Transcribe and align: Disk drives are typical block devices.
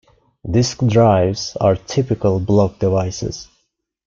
Disk 0.49 0.79
drives 0.87 1.55
are 1.57 1.75
typical 1.75 2.39
block 2.39 2.79
devices. 2.79 3.49